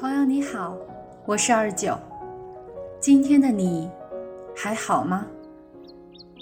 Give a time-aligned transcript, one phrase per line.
[0.00, 0.78] 朋友你好，
[1.26, 1.94] 我是二九。
[2.98, 3.86] 今天的你
[4.56, 5.26] 还好吗？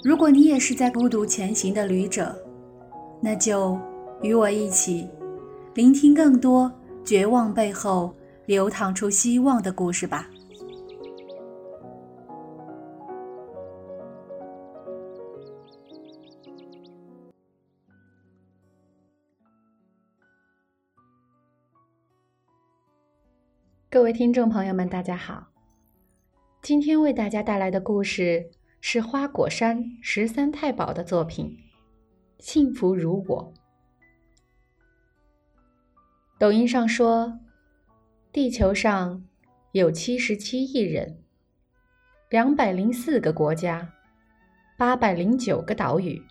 [0.01, 2.33] 如果你也是在孤独前行的旅者，
[3.19, 3.77] 那就
[4.21, 5.09] 与我一起
[5.73, 6.71] 聆听更多
[7.03, 10.29] 绝望背后流淌出希望的故事吧。
[23.99, 25.49] 各位听众朋友们，大家好。
[26.61, 28.49] 今天为大家带来的故事
[28.79, 31.47] 是花果山十三太保的作品
[32.39, 33.53] 《幸福如我》。
[36.39, 37.39] 抖音上说，
[38.31, 39.21] 地球上
[39.73, 41.17] 有七十七亿人，
[42.29, 43.91] 两百零四个国家，
[44.77, 46.23] 八百零九个岛屿，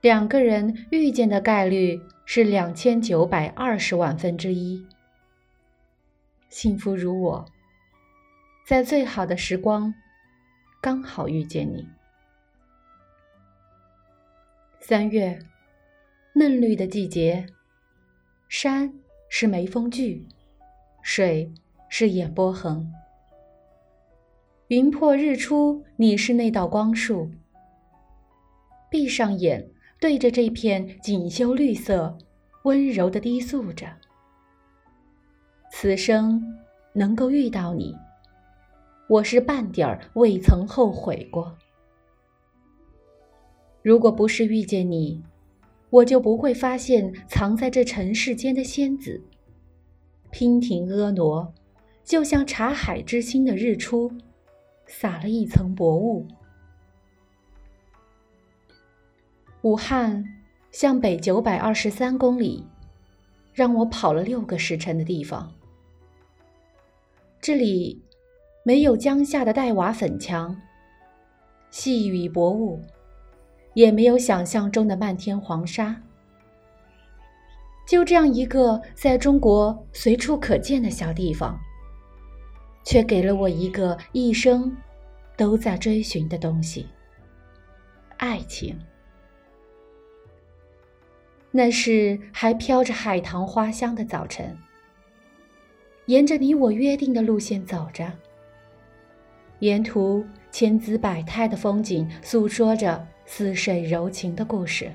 [0.00, 4.84] 两个人遇见的概率是两千九百二十万分之一。
[6.54, 7.44] 幸福如我，
[8.64, 9.92] 在最好的时光，
[10.80, 11.84] 刚好遇见你。
[14.78, 15.36] 三月，
[16.32, 17.44] 嫩绿的季节，
[18.48, 18.94] 山
[19.28, 20.24] 是眉峰聚，
[21.02, 21.52] 水
[21.88, 22.88] 是眼波横。
[24.68, 27.32] 云破日出，你是那道光束。
[28.88, 29.68] 闭上眼，
[29.98, 32.16] 对着这片锦绣绿色，
[32.62, 33.96] 温柔的低诉着。
[35.76, 36.40] 此生
[36.92, 37.96] 能够遇到你，
[39.08, 41.58] 我是半点儿未曾后悔过。
[43.82, 45.20] 如果不是遇见你，
[45.90, 49.20] 我就不会发现藏在这尘世间的仙子，
[50.30, 51.52] 娉婷婀娜，
[52.04, 54.12] 就像茶海之心的日出，
[54.86, 56.24] 洒了一层薄雾。
[59.62, 60.24] 武汉
[60.70, 62.64] 向北九百二十三公里，
[63.52, 65.52] 让我跑了六个时辰的地方。
[67.44, 68.02] 这里
[68.62, 70.58] 没有江夏的黛瓦粉墙、
[71.70, 72.80] 细雨薄雾，
[73.74, 75.94] 也没有想象中的漫天黄沙。
[77.86, 81.60] 就这样一个在中国随处可见的小地方，
[82.82, 84.74] 却给了我一个一生
[85.36, 86.88] 都在追寻的东西——
[88.16, 88.74] 爱情。
[91.50, 94.56] 那是还飘着海棠花香的早晨。
[96.06, 98.12] 沿着你我约定的路线走着，
[99.60, 104.92] 沿途千姿百态的风景诉说着似水柔情的故事，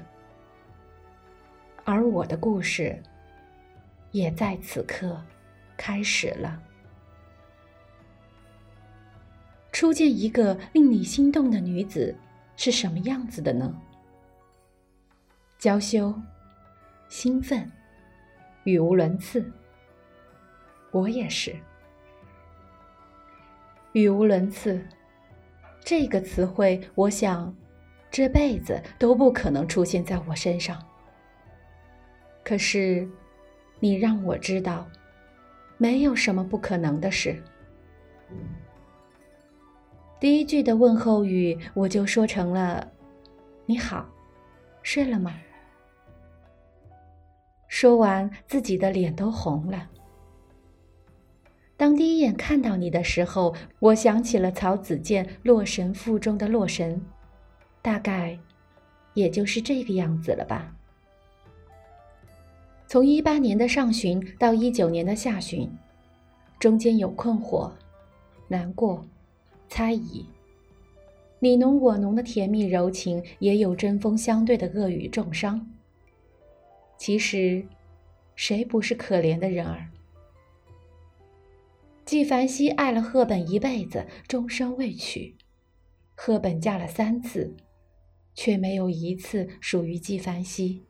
[1.84, 3.02] 而我的故事
[4.12, 5.20] 也在此刻
[5.76, 6.62] 开始了。
[9.72, 12.16] 初见一个令你心动的女子
[12.56, 13.74] 是什么样子的呢？
[15.58, 16.14] 娇羞、
[17.08, 17.72] 兴奋、
[18.66, 19.52] 语无伦次。
[20.92, 21.56] 我也是，
[23.94, 24.84] 语无伦次。
[25.82, 27.56] 这个词汇，我想，
[28.12, 30.84] 这辈子都不可能出现在我身上。
[32.44, 33.08] 可是，
[33.80, 34.88] 你让我知道，
[35.78, 37.42] 没有什么不可能的事。
[40.20, 42.92] 第一句的问候语，我就说成了
[43.66, 44.06] “你好，
[44.84, 45.34] 睡了吗？”
[47.70, 49.90] 说完，自己的脸都红了。
[51.80, 57.02] 当第一眼看到你的时候，我想起了曹子建《洛神赋》中的洛神，
[57.82, 58.38] 大概
[59.14, 60.76] 也就是这个样子了吧。
[62.86, 65.72] 从一八年的上旬到一九年的下旬，
[66.60, 67.72] 中间有困惑、
[68.50, 69.06] 难过、
[69.70, 70.26] 猜疑，
[71.40, 75.66] 你侬我侬的甜蜜柔情，也有针锋相对的恶语重伤。
[76.98, 77.66] 其实，
[78.36, 79.88] 谁不是可怜的人儿？
[82.10, 85.38] 纪梵希爱了赫本一辈子，终生未娶。
[86.16, 87.56] 赫本嫁了三次，
[88.34, 90.88] 却没有一次属于纪梵希。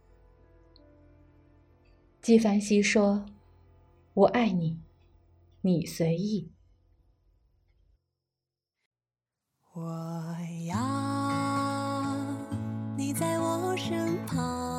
[2.22, 3.26] 纪梵希说
[4.16, 4.80] ：“我爱你，
[5.60, 6.54] 你随意。”
[9.76, 10.38] 我
[10.70, 12.16] 要
[12.96, 14.79] 你在我身旁，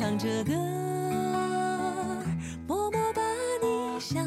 [0.00, 0.52] 唱着歌，
[2.66, 3.20] 默默把
[3.60, 4.24] 你想，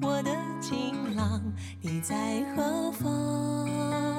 [0.00, 0.30] 我的
[0.60, 1.42] 情郎，
[1.80, 4.15] 你在何方？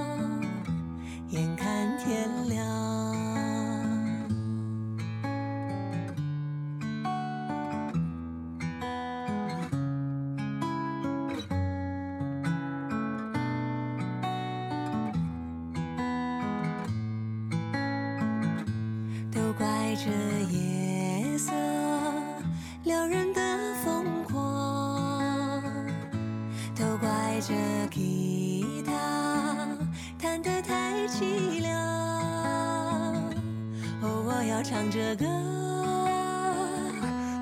[34.58, 35.24] 要唱着歌，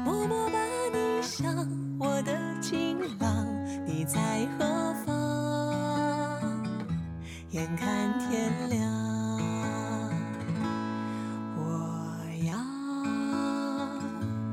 [0.03, 0.59] 默默把
[0.91, 1.65] 你想，
[1.97, 3.47] 我的情郎，
[3.87, 4.19] 你在
[4.59, 5.15] 何方？
[7.51, 8.83] 眼看天亮。
[11.55, 11.63] 我
[12.43, 12.57] 要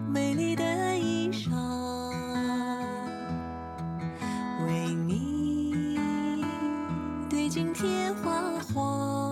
[0.09, 1.51] 美丽的衣裳，
[4.65, 5.99] 为你
[7.29, 8.31] 对镜贴花
[8.73, 9.32] 黄。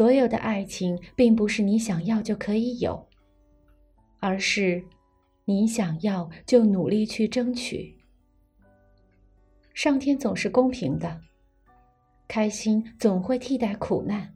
[0.00, 3.06] 所有的爱情并不是你想要就可以有，
[4.18, 4.82] 而是
[5.44, 7.98] 你想要就努力去争取。
[9.74, 11.20] 上天总是公平的，
[12.26, 14.34] 开心总会替代苦难。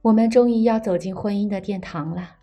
[0.00, 2.36] 我们终于要走进婚姻的殿堂了。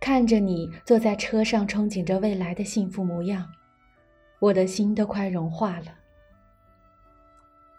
[0.00, 3.48] 看着你坐在车上，憧憬着未来的幸福模样，
[4.40, 6.01] 我的心都快融化了。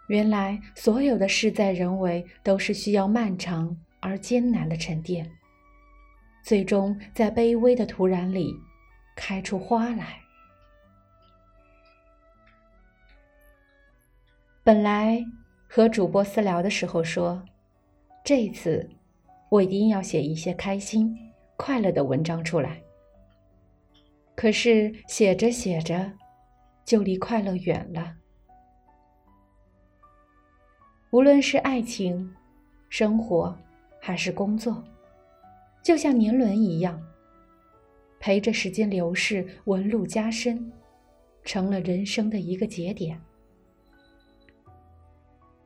[0.08, 5.30] 原来所有的事在人为，都是需要漫长而艰难的沉淀，
[6.44, 8.54] 最终在卑微的土壤里
[9.16, 10.20] 开出花来。
[14.64, 15.24] 本来
[15.68, 17.44] 和主播私聊的时候说，
[18.24, 18.90] 这次
[19.50, 21.18] 我一定要写一些开心、
[21.58, 22.82] 快乐的文章出来。
[24.36, 26.12] 可是写着写着，
[26.86, 28.16] 就离快乐远了。
[31.14, 32.34] 无论是爱情、
[32.90, 33.56] 生活，
[34.02, 34.84] 还是工作，
[35.84, 37.00] 就像年轮一样，
[38.20, 40.74] 陪着时间流逝，纹路加深，
[41.44, 43.22] 成了人生的一个节点。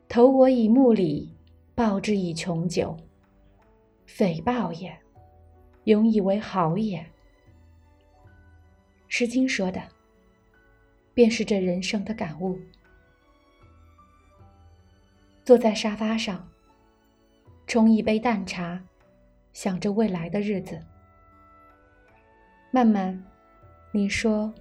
[0.09, 1.33] 投我以木里，
[1.73, 2.97] 报之以琼酒。
[4.05, 4.94] 匪报也，
[5.85, 6.99] 永以为好也。
[9.07, 9.81] 《诗经》说的，
[11.13, 12.59] 便是这人生的感悟。
[15.47, 16.45] 坐在沙发上，
[17.68, 18.83] 冲一杯淡茶，
[19.54, 20.77] 想着未来的日子。
[22.69, 23.23] 慢慢，
[23.94, 24.54] 你说，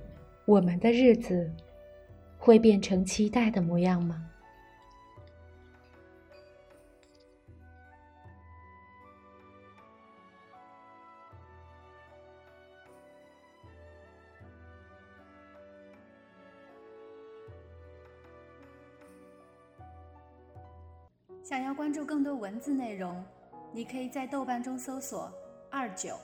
[0.45, 1.53] 我们的日子
[2.39, 4.31] 会变成期待的模样吗？
[21.49, 23.25] 想要关注更多文字内容，
[23.73, 25.33] 你可以在豆瓣中搜索
[25.71, 26.17] “二九”，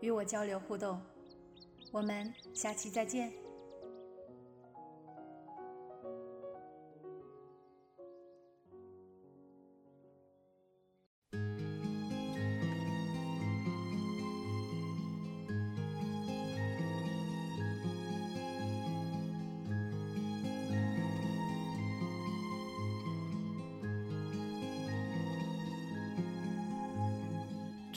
[0.00, 1.02] 与我交流互动。
[1.90, 3.32] 我们下期再见。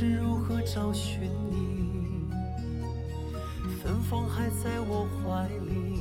[0.00, 2.26] 是如何找寻你，
[3.82, 6.00] 芬芳还在我怀里，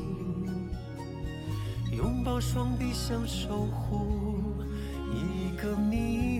[1.97, 4.53] 拥抱双臂想守护
[5.11, 6.38] 一个你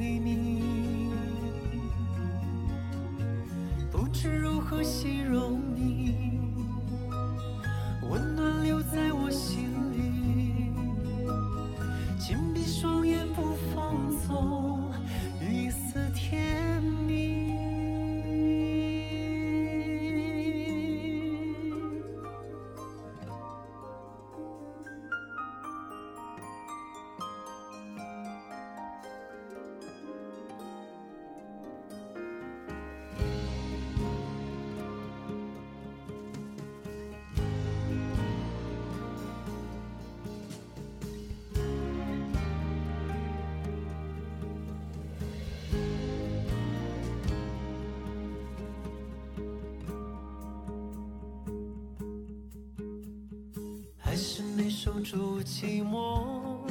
[54.60, 56.68] 没守住寂寞，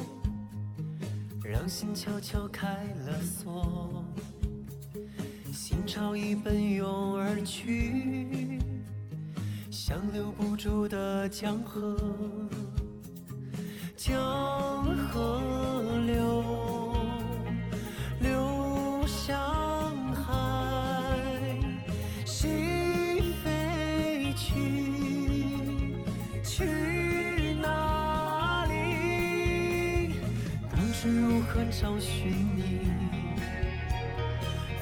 [1.43, 2.67] 让心悄悄开
[3.07, 4.05] 了锁，
[5.51, 8.59] 心潮已奔涌而去，
[9.71, 11.97] 像留不住的江河，
[13.97, 14.15] 江
[15.11, 15.68] 河。
[31.71, 32.79] 找寻你，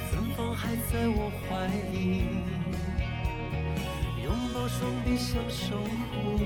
[0.09, 2.23] 芬芳还在我怀里，
[4.23, 6.39] 拥抱双臂想守护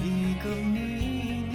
[0.00, 0.78] 一个秘
[1.50, 1.52] 密，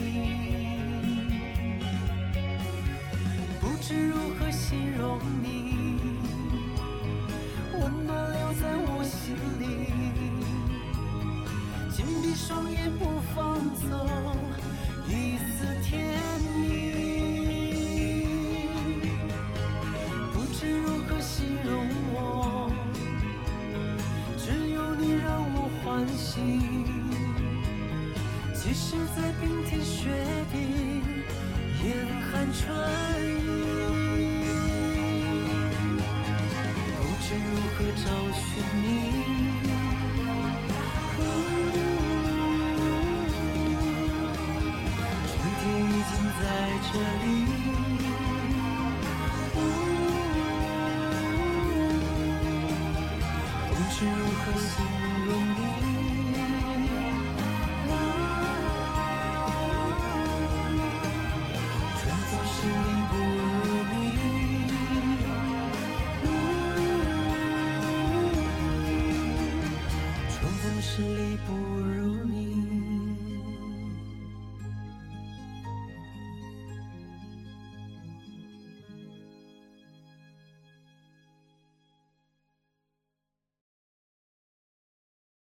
[3.61, 5.75] 不知如何形容你，
[7.71, 9.63] 温暖留在我心里。
[11.95, 13.35] 紧闭双眼不放
[13.75, 13.89] 走
[15.07, 16.06] 一丝甜
[28.53, 30.09] 即使在冰天雪
[30.51, 30.55] 地，
[31.83, 31.85] 严
[32.31, 32.61] 寒穿
[33.23, 33.25] 衣，
[36.99, 37.39] 不知如
[37.73, 38.39] 何找寻
[38.83, 38.85] 你。
[45.29, 46.41] 春天已经在
[46.83, 46.89] 这
[47.23, 47.25] 里，
[53.69, 54.65] 不知如何形
[55.25, 55.29] 容